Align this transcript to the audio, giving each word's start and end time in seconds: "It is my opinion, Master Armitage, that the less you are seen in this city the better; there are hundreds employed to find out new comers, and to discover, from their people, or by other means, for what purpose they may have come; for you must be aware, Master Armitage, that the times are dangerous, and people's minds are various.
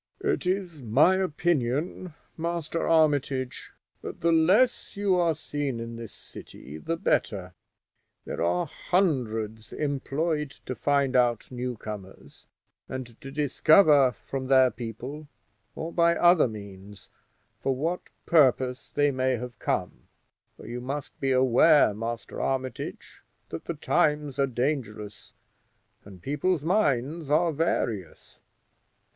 "It 0.21 0.47
is 0.47 0.81
my 0.81 1.15
opinion, 1.17 2.15
Master 2.35 2.87
Armitage, 2.87 3.71
that 4.01 4.21
the 4.21 4.31
less 4.31 4.97
you 4.97 5.13
are 5.19 5.35
seen 5.35 5.79
in 5.79 5.95
this 5.95 6.11
city 6.11 6.79
the 6.79 6.97
better; 6.97 7.53
there 8.25 8.41
are 8.41 8.65
hundreds 8.65 9.71
employed 9.71 10.49
to 10.65 10.73
find 10.73 11.15
out 11.15 11.51
new 11.51 11.77
comers, 11.77 12.47
and 12.89 13.21
to 13.21 13.29
discover, 13.29 14.11
from 14.11 14.47
their 14.47 14.71
people, 14.71 15.27
or 15.75 15.93
by 15.93 16.15
other 16.15 16.47
means, 16.47 17.07
for 17.59 17.75
what 17.75 18.09
purpose 18.25 18.89
they 18.89 19.11
may 19.11 19.35
have 19.37 19.59
come; 19.59 20.07
for 20.57 20.65
you 20.65 20.81
must 20.81 21.19
be 21.19 21.31
aware, 21.31 21.93
Master 21.93 22.41
Armitage, 22.41 23.21
that 23.49 23.65
the 23.65 23.75
times 23.75 24.39
are 24.39 24.47
dangerous, 24.47 25.33
and 26.03 26.23
people's 26.23 26.63
minds 26.63 27.29
are 27.29 27.51
various. 27.51 28.39